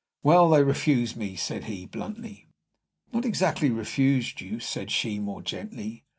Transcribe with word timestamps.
"Well, 0.23 0.49
they 0.49 0.63
refused 0.63 1.15
me," 1.15 1.35
said 1.35 1.65
he, 1.65 1.85
bluntly. 1.85 2.47
"Not 3.13 3.23
exactly 3.23 3.69
refused 3.69 4.41
you," 4.41 4.59
said 4.59 4.89
she, 4.89 5.19
more 5.19 5.43
gently. 5.43 6.05